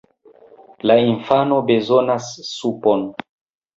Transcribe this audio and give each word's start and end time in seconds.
La 0.91 0.95
infano 1.09 1.59
bezonas 1.69 2.33
supon! 2.53 3.05